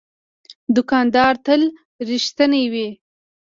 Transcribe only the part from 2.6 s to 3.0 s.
وي.